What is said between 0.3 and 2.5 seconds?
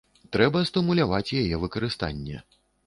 Трэба стымуляваць яе выкарыстанне.